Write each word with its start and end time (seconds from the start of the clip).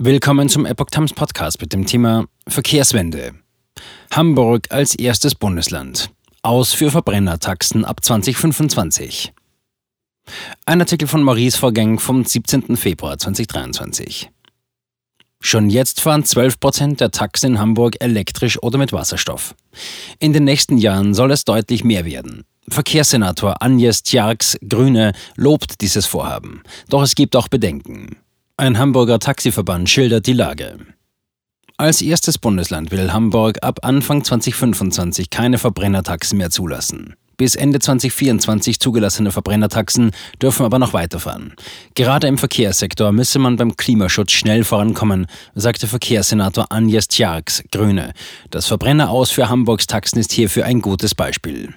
Willkommen 0.00 0.48
zum 0.48 0.64
Epoch 0.64 0.90
Times 0.92 1.12
Podcast 1.12 1.60
mit 1.60 1.72
dem 1.72 1.84
Thema 1.84 2.26
Verkehrswende. 2.46 3.32
Hamburg 4.12 4.68
als 4.70 4.94
erstes 4.94 5.34
Bundesland. 5.34 6.10
Aus 6.40 6.72
für 6.72 6.92
Verbrennertaxen 6.92 7.84
ab 7.84 8.04
2025. 8.04 9.32
Ein 10.66 10.80
Artikel 10.80 11.08
von 11.08 11.24
Maurice 11.24 11.58
Vorgäng 11.58 11.98
vom 11.98 12.24
17. 12.24 12.76
Februar 12.76 13.18
2023. 13.18 14.30
Schon 15.40 15.68
jetzt 15.68 16.00
fahren 16.00 16.24
12 16.24 16.60
Prozent 16.60 17.00
der 17.00 17.10
Taxen 17.10 17.54
in 17.54 17.58
Hamburg 17.58 17.96
elektrisch 17.98 18.62
oder 18.62 18.78
mit 18.78 18.92
Wasserstoff. 18.92 19.56
In 20.20 20.32
den 20.32 20.44
nächsten 20.44 20.78
Jahren 20.78 21.12
soll 21.12 21.32
es 21.32 21.44
deutlich 21.44 21.82
mehr 21.82 22.04
werden. 22.04 22.44
Verkehrssenator 22.68 23.60
Agnes 23.60 24.04
Tjarks, 24.04 24.58
Grüne, 24.68 25.10
lobt 25.34 25.80
dieses 25.80 26.06
Vorhaben. 26.06 26.62
Doch 26.88 27.02
es 27.02 27.16
gibt 27.16 27.34
auch 27.34 27.48
Bedenken. 27.48 28.16
Ein 28.60 28.76
Hamburger 28.76 29.20
Taxiverband 29.20 29.88
schildert 29.88 30.26
die 30.26 30.32
Lage. 30.32 30.78
Als 31.76 32.02
erstes 32.02 32.38
Bundesland 32.38 32.90
will 32.90 33.12
Hamburg 33.12 33.58
ab 33.62 33.78
Anfang 33.84 34.24
2025 34.24 35.30
keine 35.30 35.58
Verbrennertaxen 35.58 36.38
mehr 36.38 36.50
zulassen. 36.50 37.14
Bis 37.36 37.54
Ende 37.54 37.78
2024 37.78 38.80
zugelassene 38.80 39.30
Verbrennertaxen 39.30 40.10
dürfen 40.42 40.66
aber 40.66 40.80
noch 40.80 40.92
weiterfahren. 40.92 41.54
Gerade 41.94 42.26
im 42.26 42.36
Verkehrssektor 42.36 43.12
müsse 43.12 43.38
man 43.38 43.54
beim 43.54 43.76
Klimaschutz 43.76 44.32
schnell 44.32 44.64
vorankommen, 44.64 45.28
sagte 45.54 45.86
Verkehrssenator 45.86 46.66
Agnes 46.70 47.06
Tjarks, 47.06 47.62
Grüne. 47.70 48.12
Das 48.50 48.66
Verbrenner 48.66 49.10
aus 49.10 49.30
für 49.30 49.48
Hamburgs 49.48 49.86
Taxen 49.86 50.18
ist 50.18 50.32
hierfür 50.32 50.64
ein 50.64 50.82
gutes 50.82 51.14
Beispiel. 51.14 51.76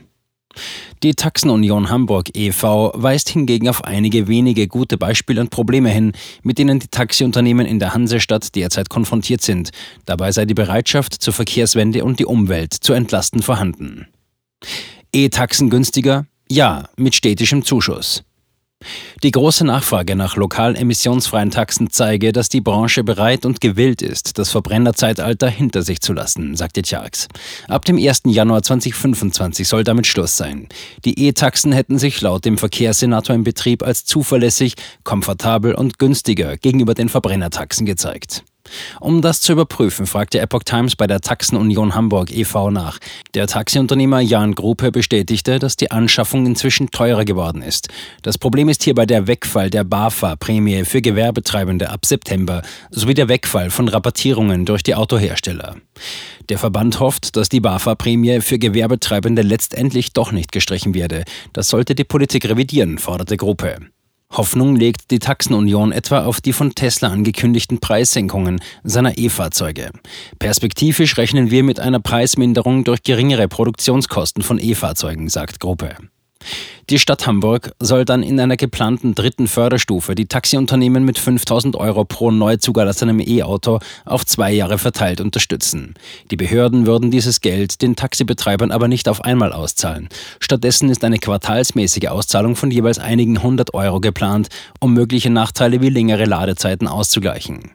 Die 1.03 1.13
Taxenunion 1.13 1.89
Hamburg 1.89 2.29
e.V. 2.35 2.91
weist 2.95 3.29
hingegen 3.29 3.69
auf 3.69 3.83
einige 3.83 4.27
wenige 4.27 4.67
gute 4.67 4.97
Beispiele 4.97 5.41
und 5.41 5.49
Probleme 5.49 5.89
hin, 5.89 6.13
mit 6.43 6.57
denen 6.57 6.79
die 6.79 6.87
Taxiunternehmen 6.87 7.65
in 7.65 7.79
der 7.79 7.93
Hansestadt 7.93 8.55
derzeit 8.55 8.89
konfrontiert 8.89 9.41
sind. 9.41 9.71
Dabei 10.05 10.31
sei 10.31 10.45
die 10.45 10.53
Bereitschaft 10.53 11.13
zur 11.13 11.33
Verkehrswende 11.33 12.03
und 12.03 12.19
die 12.19 12.25
Umwelt 12.25 12.73
zu 12.73 12.93
entlasten 12.93 13.41
vorhanden. 13.41 14.07
E-Taxen 15.13 15.69
günstiger? 15.69 16.25
Ja, 16.49 16.89
mit 16.97 17.15
städtischem 17.15 17.63
Zuschuss. 17.63 18.23
Die 19.23 19.31
große 19.31 19.65
Nachfrage 19.65 20.15
nach 20.15 20.35
lokal 20.35 20.75
emissionsfreien 20.75 21.51
Taxen 21.51 21.89
zeige, 21.89 22.31
dass 22.31 22.49
die 22.49 22.61
Branche 22.61 23.03
bereit 23.03 23.45
und 23.45 23.61
gewillt 23.61 24.01
ist, 24.01 24.37
das 24.37 24.49
Verbrennerzeitalter 24.49 25.49
hinter 25.49 25.83
sich 25.83 26.01
zu 26.01 26.13
lassen, 26.13 26.55
sagte 26.55 26.81
Tjarks. 26.81 27.27
Ab 27.67 27.85
dem 27.85 27.97
1. 27.97 28.23
Januar 28.25 28.63
2025 28.63 29.67
soll 29.67 29.83
damit 29.83 30.07
Schluss 30.07 30.37
sein. 30.37 30.67
Die 31.05 31.27
E-Taxen 31.27 31.71
hätten 31.71 31.97
sich 31.97 32.21
laut 32.21 32.45
dem 32.45 32.57
Verkehrssenator 32.57 33.35
im 33.35 33.43
Betrieb 33.43 33.83
als 33.83 34.05
zuverlässig, 34.05 34.75
komfortabel 35.03 35.75
und 35.75 35.99
günstiger 35.99 36.57
gegenüber 36.57 36.93
den 36.93 37.09
Verbrennertaxen 37.09 37.85
gezeigt. 37.85 38.43
Um 38.99 39.21
das 39.21 39.41
zu 39.41 39.53
überprüfen, 39.53 40.05
fragte 40.05 40.39
Epoch 40.39 40.63
Times 40.63 40.95
bei 40.95 41.07
der 41.07 41.21
Taxenunion 41.21 41.95
Hamburg 41.95 42.31
e.V. 42.31 42.69
nach. 42.71 42.99
Der 43.33 43.47
Taxiunternehmer 43.47 44.19
Jan 44.19 44.55
Gruppe 44.55 44.91
bestätigte, 44.91 45.59
dass 45.59 45.75
die 45.75 45.91
Anschaffung 45.91 46.45
inzwischen 46.45 46.91
teurer 46.91 47.25
geworden 47.25 47.61
ist. 47.61 47.89
Das 48.21 48.37
Problem 48.37 48.69
ist 48.69 48.83
hierbei 48.83 49.05
der 49.05 49.27
Wegfall 49.27 49.69
der 49.69 49.83
BAFA-Prämie 49.83 50.85
für 50.85 51.01
Gewerbetreibende 51.01 51.89
ab 51.89 52.05
September 52.05 52.61
sowie 52.89 53.13
der 53.13 53.29
Wegfall 53.29 53.69
von 53.69 53.87
Rabattierungen 53.87 54.65
durch 54.65 54.83
die 54.83 54.95
Autohersteller. 54.95 55.75
Der 56.49 56.57
Verband 56.57 56.99
hofft, 56.99 57.35
dass 57.35 57.49
die 57.49 57.61
BAFA-Prämie 57.61 58.41
für 58.41 58.59
Gewerbetreibende 58.59 59.41
letztendlich 59.41 60.13
doch 60.13 60.31
nicht 60.31 60.51
gestrichen 60.51 60.93
werde. 60.93 61.23
Das 61.53 61.69
sollte 61.69 61.95
die 61.95 62.03
Politik 62.03 62.47
revidieren, 62.47 62.97
forderte 62.97 63.37
Gruppe. 63.37 63.77
Hoffnung 64.31 64.75
legt 64.75 65.11
die 65.11 65.19
Taxenunion 65.19 65.91
etwa 65.91 66.23
auf 66.25 66.39
die 66.41 66.53
von 66.53 66.73
Tesla 66.73 67.09
angekündigten 67.09 67.79
Preissenkungen 67.79 68.61
seiner 68.83 69.17
E-Fahrzeuge. 69.17 69.91
Perspektivisch 70.39 71.17
rechnen 71.17 71.51
wir 71.51 71.63
mit 71.63 71.79
einer 71.79 71.99
Preisminderung 71.99 72.83
durch 72.83 73.03
geringere 73.03 73.47
Produktionskosten 73.47 74.41
von 74.41 74.57
E-Fahrzeugen, 74.57 75.29
sagt 75.29 75.59
Gruppe. 75.59 75.95
Die 76.91 76.99
Stadt 76.99 77.25
Hamburg 77.25 77.71
soll 77.79 78.03
dann 78.03 78.21
in 78.21 78.37
einer 78.37 78.57
geplanten 78.57 79.15
dritten 79.15 79.47
Förderstufe 79.47 80.13
die 80.13 80.25
Taxiunternehmen 80.25 81.05
mit 81.05 81.17
5000 81.17 81.77
Euro 81.77 82.03
pro 82.03 82.31
neu 82.31 82.57
zugelassenem 82.57 83.21
E-Auto 83.21 83.79
auf 84.03 84.25
zwei 84.25 84.51
Jahre 84.51 84.77
verteilt 84.77 85.21
unterstützen. 85.21 85.93
Die 86.31 86.35
Behörden 86.35 86.85
würden 86.85 87.09
dieses 87.09 87.39
Geld 87.39 87.81
den 87.81 87.95
Taxibetreibern 87.95 88.71
aber 88.71 88.89
nicht 88.89 89.07
auf 89.07 89.23
einmal 89.23 89.53
auszahlen. 89.53 90.09
Stattdessen 90.41 90.89
ist 90.89 91.05
eine 91.05 91.19
quartalsmäßige 91.19 92.09
Auszahlung 92.09 92.57
von 92.57 92.71
jeweils 92.71 92.99
einigen 92.99 93.41
hundert 93.41 93.73
Euro 93.73 94.01
geplant, 94.01 94.49
um 94.81 94.93
mögliche 94.93 95.29
Nachteile 95.29 95.79
wie 95.79 95.89
längere 95.89 96.25
Ladezeiten 96.25 96.89
auszugleichen. 96.89 97.71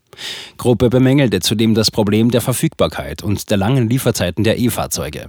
Gruppe 0.59 0.91
bemängelte 0.91 1.41
zudem 1.41 1.75
das 1.75 1.91
Problem 1.91 2.31
der 2.31 2.43
Verfügbarkeit 2.43 3.22
und 3.22 3.50
der 3.50 3.56
langen 3.56 3.88
Lieferzeiten 3.88 4.44
der 4.44 4.59
E-Fahrzeuge. 4.59 5.28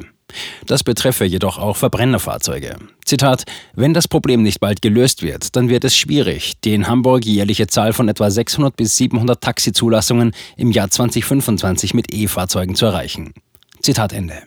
Das 0.66 0.84
betreffe 0.84 1.26
jedoch 1.26 1.58
auch 1.58 1.78
Verbrennerfahrzeuge. 1.78 2.76
Zitat: 3.06 3.44
Wenn 3.80 3.94
das 3.94 4.08
Problem 4.08 4.42
nicht 4.42 4.60
bald 4.60 4.82
gelöst 4.82 5.22
wird, 5.22 5.56
dann 5.56 5.70
wird 5.70 5.84
es 5.84 5.96
schwierig, 5.96 6.60
die 6.62 6.74
in 6.74 6.88
Hamburg 6.88 7.24
jährliche 7.24 7.68
Zahl 7.68 7.94
von 7.94 8.10
etwa 8.10 8.32
600 8.32 8.76
bis 8.76 8.98
700 8.98 9.40
Taxizulassungen 9.40 10.32
im 10.56 10.72
Jahr 10.72 10.90
2025 10.90 11.94
mit 11.94 12.12
E-Fahrzeugen 12.12 12.74
zu 12.74 12.88
erreichen. 12.88 13.36
Zitat 13.80 14.14
Ende. 14.14 14.42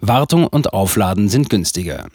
Wartung 0.00 0.46
und 0.46 0.72
Aufladen 0.72 1.28
sind 1.28 1.50
günstiger. 1.50 2.08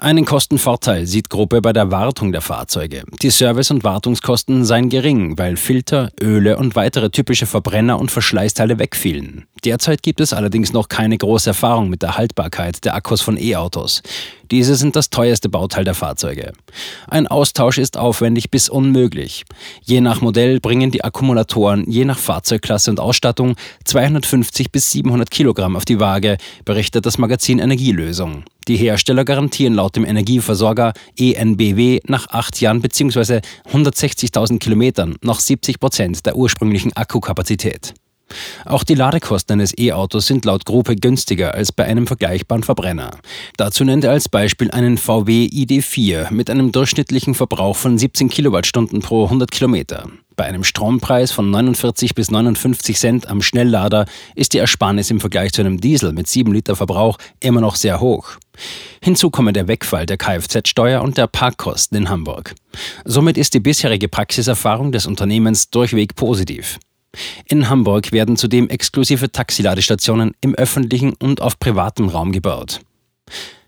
Einen 0.00 0.24
Kostenvorteil 0.24 1.08
sieht 1.08 1.28
Gruppe 1.28 1.60
bei 1.60 1.72
der 1.72 1.90
Wartung 1.90 2.30
der 2.30 2.40
Fahrzeuge. 2.40 3.02
Die 3.20 3.30
Service- 3.30 3.72
und 3.72 3.82
Wartungskosten 3.82 4.64
seien 4.64 4.90
gering, 4.90 5.36
weil 5.36 5.56
Filter, 5.56 6.12
Öle 6.20 6.56
und 6.56 6.76
weitere 6.76 7.10
typische 7.10 7.46
Verbrenner 7.46 7.98
und 7.98 8.12
Verschleißteile 8.12 8.78
wegfielen. 8.78 9.46
Derzeit 9.64 10.04
gibt 10.04 10.20
es 10.20 10.32
allerdings 10.32 10.72
noch 10.72 10.86
keine 10.86 11.18
große 11.18 11.50
Erfahrung 11.50 11.90
mit 11.90 12.02
der 12.02 12.16
Haltbarkeit 12.16 12.84
der 12.84 12.94
Akkus 12.94 13.20
von 13.20 13.36
E-Autos. 13.36 14.02
Diese 14.52 14.76
sind 14.76 14.94
das 14.94 15.10
teuerste 15.10 15.48
Bauteil 15.48 15.82
der 15.82 15.94
Fahrzeuge. 15.94 16.52
Ein 17.08 17.26
Austausch 17.26 17.78
ist 17.78 17.96
aufwendig 17.96 18.52
bis 18.52 18.68
unmöglich. 18.68 19.46
Je 19.82 20.00
nach 20.00 20.20
Modell 20.20 20.60
bringen 20.60 20.92
die 20.92 21.02
Akkumulatoren 21.02 21.90
je 21.90 22.04
nach 22.04 22.18
Fahrzeugklasse 22.18 22.92
und 22.92 23.00
Ausstattung 23.00 23.56
250 23.84 24.70
bis 24.70 24.92
700 24.92 25.28
Kilogramm 25.28 25.74
auf 25.74 25.84
die 25.84 25.98
Waage, 25.98 26.36
berichtet 26.64 27.04
das 27.04 27.18
Magazin 27.18 27.58
Energielösung. 27.58 28.44
Die 28.68 28.76
Hersteller 28.76 29.24
garantieren 29.24 29.72
laut 29.72 29.96
dem 29.96 30.04
Energieversorger 30.04 30.92
ENBW 31.18 32.00
nach 32.06 32.28
acht 32.28 32.60
Jahren 32.60 32.82
bzw. 32.82 33.40
160.000 33.72 34.58
Kilometern 34.58 35.16
noch 35.22 35.40
70 35.40 35.80
Prozent 35.80 36.26
der 36.26 36.36
ursprünglichen 36.36 36.94
Akkukapazität. 36.94 37.94
Auch 38.64 38.84
die 38.84 38.94
Ladekosten 38.94 39.54
eines 39.54 39.76
E-Autos 39.76 40.26
sind 40.26 40.44
laut 40.44 40.64
Gruppe 40.64 40.96
günstiger 40.96 41.54
als 41.54 41.72
bei 41.72 41.84
einem 41.84 42.06
vergleichbaren 42.06 42.62
Verbrenner. 42.62 43.10
Dazu 43.56 43.84
nennt 43.84 44.04
er 44.04 44.12
als 44.12 44.28
Beispiel 44.28 44.70
einen 44.70 44.98
VW 44.98 45.46
ID4 45.46 46.32
mit 46.32 46.50
einem 46.50 46.72
durchschnittlichen 46.72 47.34
Verbrauch 47.34 47.76
von 47.76 47.98
17 47.98 48.28
Kilowattstunden 48.28 49.00
pro 49.00 49.24
100 49.24 49.50
Kilometer. 49.50 50.08
Bei 50.38 50.44
einem 50.44 50.62
Strompreis 50.62 51.32
von 51.32 51.50
49 51.50 52.14
bis 52.14 52.30
59 52.30 52.96
Cent 52.96 53.26
am 53.28 53.42
Schnelllader 53.42 54.06
ist 54.36 54.52
die 54.52 54.58
Ersparnis 54.58 55.10
im 55.10 55.18
Vergleich 55.18 55.52
zu 55.52 55.62
einem 55.62 55.80
Diesel 55.80 56.12
mit 56.12 56.28
7 56.28 56.52
Liter 56.52 56.76
Verbrauch 56.76 57.18
immer 57.40 57.60
noch 57.60 57.74
sehr 57.74 57.98
hoch. 57.98 58.38
Hinzu 59.02 59.30
komme 59.30 59.52
der 59.52 59.66
Wegfall 59.66 60.06
der 60.06 60.16
Kfz-Steuer 60.16 61.02
und 61.02 61.18
der 61.18 61.26
Parkkosten 61.26 61.98
in 61.98 62.08
Hamburg. 62.08 62.54
Somit 63.04 63.36
ist 63.36 63.52
die 63.54 63.60
bisherige 63.60 64.08
Praxiserfahrung 64.08 64.92
des 64.92 65.06
Unternehmens 65.06 65.70
durchweg 65.70 66.14
positiv. 66.14 66.78
In 67.46 67.68
Hamburg 67.68 68.12
werden 68.12 68.36
zudem 68.36 68.68
exklusive 68.68 69.32
Taxiladestationen 69.32 70.32
im 70.40 70.54
öffentlichen 70.54 71.14
und 71.14 71.40
auf 71.40 71.58
privatem 71.58 72.08
Raum 72.08 72.32
gebaut. 72.32 72.80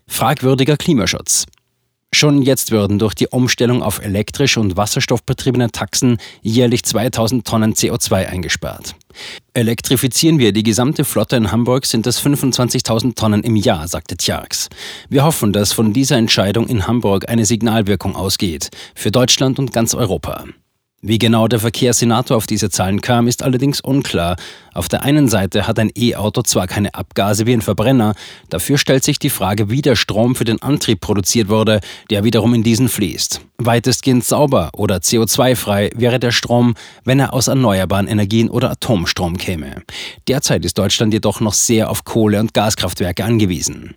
Fragwürdiger 0.07 0.77
Klimaschutz. 0.77 1.45
Schon 2.13 2.41
jetzt 2.41 2.71
würden 2.71 2.99
durch 2.99 3.13
die 3.13 3.27
Umstellung 3.27 3.81
auf 3.81 4.03
elektrisch 4.03 4.57
und 4.57 4.75
wasserstoffbetriebene 4.75 5.71
Taxen 5.71 6.17
jährlich 6.41 6.83
2000 6.83 7.47
Tonnen 7.47 7.73
CO2 7.73 8.25
eingespart. 8.27 8.95
Elektrifizieren 9.53 10.37
wir 10.37 10.51
die 10.51 10.63
gesamte 10.63 11.05
Flotte 11.05 11.37
in 11.37 11.53
Hamburg, 11.53 11.85
sind 11.85 12.05
es 12.07 12.21
25.000 12.21 13.15
Tonnen 13.15 13.43
im 13.43 13.55
Jahr, 13.55 13.87
sagte 13.87 14.17
Tjarks. 14.17 14.67
Wir 15.09 15.23
hoffen, 15.23 15.53
dass 15.53 15.71
von 15.71 15.93
dieser 15.93 16.17
Entscheidung 16.17 16.67
in 16.67 16.85
Hamburg 16.85 17.29
eine 17.29 17.45
Signalwirkung 17.45 18.17
ausgeht, 18.17 18.69
für 18.93 19.11
Deutschland 19.11 19.57
und 19.57 19.71
ganz 19.71 19.93
Europa. 19.95 20.43
Wie 21.03 21.17
genau 21.17 21.47
der 21.47 21.59
Verkehrssenator 21.59 22.37
auf 22.37 22.45
diese 22.45 22.69
Zahlen 22.69 23.01
kam, 23.01 23.27
ist 23.27 23.41
allerdings 23.41 23.81
unklar. 23.81 24.35
Auf 24.75 24.87
der 24.87 25.01
einen 25.01 25.27
Seite 25.27 25.65
hat 25.65 25.79
ein 25.79 25.89
E-Auto 25.97 26.43
zwar 26.43 26.67
keine 26.67 26.93
Abgase 26.93 27.47
wie 27.47 27.53
ein 27.53 27.63
Verbrenner, 27.63 28.13
dafür 28.49 28.77
stellt 28.77 29.03
sich 29.03 29.17
die 29.17 29.31
Frage, 29.31 29.71
wie 29.71 29.81
der 29.81 29.95
Strom 29.95 30.35
für 30.35 30.43
den 30.43 30.61
Antrieb 30.61 31.01
produziert 31.01 31.49
wurde, 31.49 31.79
der 32.11 32.23
wiederum 32.23 32.53
in 32.53 32.61
diesen 32.61 32.87
fließt. 32.87 33.41
Weitestgehend 33.57 34.23
sauber 34.23 34.69
oder 34.77 34.97
CO2-frei 34.97 35.89
wäre 35.95 36.19
der 36.19 36.31
Strom, 36.31 36.75
wenn 37.03 37.19
er 37.19 37.33
aus 37.33 37.47
erneuerbaren 37.47 38.07
Energien 38.07 38.51
oder 38.51 38.69
Atomstrom 38.69 39.37
käme. 39.37 39.81
Derzeit 40.27 40.63
ist 40.65 40.77
Deutschland 40.77 41.13
jedoch 41.13 41.39
noch 41.41 41.53
sehr 41.53 41.89
auf 41.89 42.03
Kohle- 42.05 42.39
und 42.39 42.53
Gaskraftwerke 42.53 43.25
angewiesen. 43.25 43.95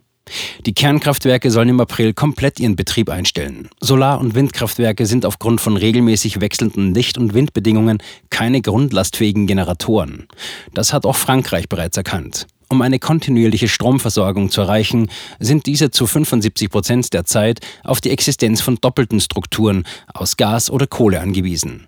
Die 0.64 0.72
Kernkraftwerke 0.72 1.50
sollen 1.50 1.68
im 1.68 1.80
April 1.80 2.14
komplett 2.14 2.58
ihren 2.58 2.76
Betrieb 2.76 3.10
einstellen. 3.10 3.68
Solar- 3.80 4.18
und 4.20 4.34
Windkraftwerke 4.34 5.06
sind 5.06 5.26
aufgrund 5.26 5.60
von 5.60 5.76
regelmäßig 5.76 6.40
wechselnden 6.40 6.94
Licht- 6.94 7.18
und 7.18 7.34
Windbedingungen 7.34 7.98
keine 8.30 8.62
grundlastfähigen 8.62 9.46
Generatoren. 9.46 10.26
Das 10.72 10.92
hat 10.92 11.04
auch 11.04 11.16
Frankreich 11.16 11.68
bereits 11.68 11.96
erkannt. 11.96 12.46
Um 12.70 12.80
eine 12.80 12.98
kontinuierliche 12.98 13.68
Stromversorgung 13.68 14.50
zu 14.50 14.62
erreichen, 14.62 15.10
sind 15.38 15.66
diese 15.66 15.90
zu 15.90 16.06
75 16.06 16.70
Prozent 16.70 17.12
der 17.12 17.24
Zeit 17.24 17.60
auf 17.84 18.00
die 18.00 18.10
Existenz 18.10 18.62
von 18.62 18.78
doppelten 18.80 19.20
Strukturen 19.20 19.84
aus 20.12 20.36
Gas 20.36 20.70
oder 20.70 20.86
Kohle 20.86 21.20
angewiesen. 21.20 21.86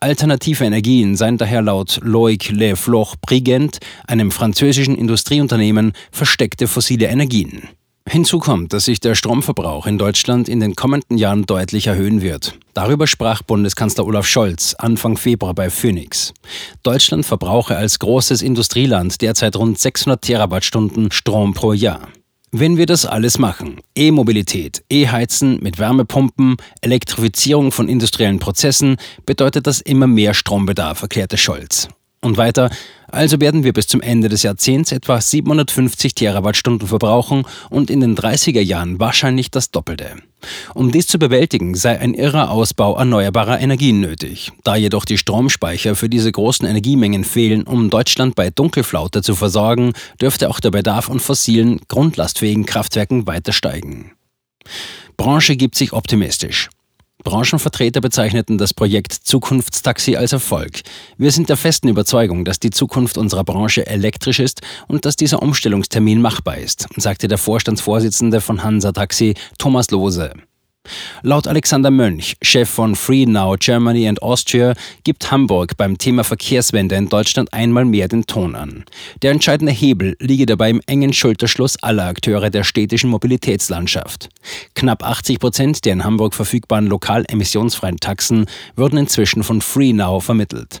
Alternative 0.00 0.64
Energien 0.64 1.16
seien 1.16 1.38
daher 1.38 1.62
laut 1.62 2.00
Loic 2.02 2.50
Le 2.50 2.76
Floch 2.76 3.16
Brigent, 3.16 3.78
einem 4.06 4.30
französischen 4.30 4.96
Industrieunternehmen, 4.96 5.92
versteckte 6.10 6.68
fossile 6.68 7.06
Energien. 7.06 7.68
Hinzu 8.08 8.40
kommt, 8.40 8.72
dass 8.72 8.86
sich 8.86 8.98
der 8.98 9.14
Stromverbrauch 9.14 9.86
in 9.86 9.96
Deutschland 9.96 10.48
in 10.48 10.58
den 10.58 10.74
kommenden 10.74 11.18
Jahren 11.18 11.46
deutlich 11.46 11.86
erhöhen 11.86 12.20
wird. 12.20 12.58
Darüber 12.74 13.06
sprach 13.06 13.42
Bundeskanzler 13.42 14.04
Olaf 14.04 14.26
Scholz 14.26 14.74
Anfang 14.74 15.16
Februar 15.16 15.54
bei 15.54 15.70
Phoenix. 15.70 16.34
Deutschland 16.82 17.24
verbrauche 17.24 17.76
als 17.76 18.00
großes 18.00 18.42
Industrieland 18.42 19.20
derzeit 19.20 19.54
rund 19.56 19.78
600 19.78 20.20
Terawattstunden 20.20 21.12
Strom 21.12 21.54
pro 21.54 21.72
Jahr. 21.72 22.08
Wenn 22.54 22.76
wir 22.76 22.84
das 22.84 23.06
alles 23.06 23.38
machen, 23.38 23.80
E-Mobilität, 23.94 24.84
E-Heizen 24.90 25.58
mit 25.62 25.78
Wärmepumpen, 25.78 26.58
Elektrifizierung 26.82 27.72
von 27.72 27.88
industriellen 27.88 28.40
Prozessen, 28.40 28.98
bedeutet 29.24 29.66
das 29.66 29.80
immer 29.80 30.06
mehr 30.06 30.34
Strombedarf, 30.34 31.00
erklärte 31.00 31.38
Scholz. 31.38 31.88
Und 32.24 32.36
weiter, 32.36 32.70
also 33.08 33.40
werden 33.40 33.64
wir 33.64 33.72
bis 33.72 33.88
zum 33.88 34.00
Ende 34.00 34.28
des 34.28 34.44
Jahrzehnts 34.44 34.92
etwa 34.92 35.20
750 35.20 36.14
Terawattstunden 36.14 36.86
verbrauchen 36.86 37.44
und 37.68 37.90
in 37.90 37.98
den 38.00 38.16
30er 38.16 38.60
Jahren 38.60 39.00
wahrscheinlich 39.00 39.50
das 39.50 39.72
Doppelte. 39.72 40.16
Um 40.72 40.92
dies 40.92 41.08
zu 41.08 41.18
bewältigen, 41.18 41.74
sei 41.74 41.98
ein 41.98 42.14
irrer 42.14 42.50
Ausbau 42.50 42.96
erneuerbarer 42.96 43.60
Energien 43.60 44.00
nötig. 44.00 44.52
Da 44.62 44.76
jedoch 44.76 45.04
die 45.04 45.18
Stromspeicher 45.18 45.96
für 45.96 46.08
diese 46.08 46.30
großen 46.30 46.66
Energiemengen 46.66 47.24
fehlen, 47.24 47.64
um 47.64 47.90
Deutschland 47.90 48.36
bei 48.36 48.50
Dunkelflaute 48.50 49.22
zu 49.22 49.34
versorgen, 49.34 49.92
dürfte 50.20 50.48
auch 50.48 50.60
der 50.60 50.70
Bedarf 50.70 51.10
an 51.10 51.18
fossilen, 51.18 51.80
grundlastfähigen 51.88 52.66
Kraftwerken 52.66 53.26
weiter 53.26 53.52
steigen. 53.52 54.12
Branche 55.16 55.56
gibt 55.56 55.74
sich 55.74 55.92
optimistisch. 55.92 56.70
Branchenvertreter 57.22 58.00
bezeichneten 58.00 58.58
das 58.58 58.74
Projekt 58.74 59.12
Zukunftstaxi 59.12 60.16
als 60.16 60.32
Erfolg. 60.32 60.80
Wir 61.16 61.30
sind 61.30 61.48
der 61.48 61.56
festen 61.56 61.88
Überzeugung, 61.88 62.44
dass 62.44 62.60
die 62.60 62.70
Zukunft 62.70 63.16
unserer 63.18 63.44
Branche 63.44 63.86
elektrisch 63.86 64.40
ist 64.40 64.60
und 64.88 65.04
dass 65.04 65.16
dieser 65.16 65.42
Umstellungstermin 65.42 66.20
machbar 66.20 66.58
ist, 66.58 66.86
sagte 66.96 67.28
der 67.28 67.38
Vorstandsvorsitzende 67.38 68.40
von 68.40 68.62
Hansa 68.62 68.92
Taxi, 68.92 69.34
Thomas 69.58 69.90
Lose. 69.90 70.32
Laut 71.22 71.46
Alexander 71.46 71.90
Mönch, 71.90 72.34
Chef 72.42 72.68
von 72.68 72.96
Free 72.96 73.26
Now 73.26 73.54
Germany 73.56 74.08
and 74.08 74.20
Austria, 74.22 74.74
gibt 75.04 75.30
Hamburg 75.30 75.76
beim 75.76 75.96
Thema 75.96 76.24
Verkehrswende 76.24 76.96
in 76.96 77.08
Deutschland 77.08 77.52
einmal 77.52 77.84
mehr 77.84 78.08
den 78.08 78.26
Ton 78.26 78.56
an. 78.56 78.84
Der 79.22 79.30
entscheidende 79.30 79.72
Hebel 79.72 80.16
liege 80.18 80.46
dabei 80.46 80.70
im 80.70 80.80
engen 80.86 81.12
Schulterschluss 81.12 81.80
aller 81.82 82.06
Akteure 82.06 82.50
der 82.50 82.64
städtischen 82.64 83.10
Mobilitätslandschaft. 83.10 84.30
Knapp 84.74 85.04
80 85.04 85.38
Prozent 85.38 85.84
der 85.84 85.92
in 85.92 86.04
Hamburg 86.04 86.34
verfügbaren 86.34 86.88
lokal 86.88 87.24
emissionsfreien 87.28 87.98
Taxen 87.98 88.46
würden 88.74 88.98
inzwischen 88.98 89.44
von 89.44 89.60
Free 89.60 89.92
Now 89.92 90.18
vermittelt. 90.18 90.80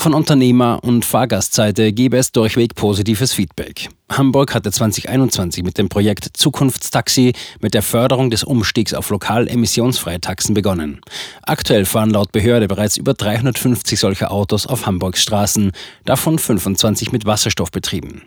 Von 0.00 0.14
Unternehmer- 0.14 0.82
und 0.82 1.04
Fahrgastseite 1.04 1.92
gebe 1.92 2.16
es 2.16 2.32
durchweg 2.32 2.74
positives 2.74 3.34
Feedback. 3.34 3.90
Hamburg 4.10 4.54
hatte 4.54 4.72
2021 4.72 5.62
mit 5.62 5.76
dem 5.76 5.90
Projekt 5.90 6.26
Zukunftstaxi 6.38 7.34
mit 7.60 7.74
der 7.74 7.82
Förderung 7.82 8.30
des 8.30 8.42
Umstiegs 8.42 8.94
auf 8.94 9.10
lokal 9.10 9.46
emissionsfreie 9.46 10.18
Taxen 10.18 10.54
begonnen. 10.54 11.02
Aktuell 11.42 11.84
fahren 11.84 12.08
laut 12.08 12.32
Behörde 12.32 12.66
bereits 12.66 12.96
über 12.96 13.12
350 13.12 14.00
solcher 14.00 14.32
Autos 14.32 14.66
auf 14.66 14.86
Hamburgs 14.86 15.22
Straßen, 15.22 15.72
davon 16.06 16.38
25 16.38 17.12
mit 17.12 17.26
Wasserstoff 17.26 17.70
betrieben. 17.70 18.22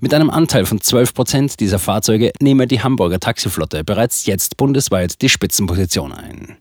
Mit 0.00 0.14
einem 0.14 0.30
Anteil 0.30 0.64
von 0.64 0.80
12 0.80 1.12
Prozent 1.12 1.60
dieser 1.60 1.78
Fahrzeuge 1.78 2.32
nehme 2.40 2.66
die 2.66 2.82
Hamburger 2.82 3.20
Taxiflotte 3.20 3.84
bereits 3.84 4.24
jetzt 4.24 4.56
bundesweit 4.56 5.20
die 5.20 5.28
Spitzenposition 5.28 6.12
ein. 6.12 6.56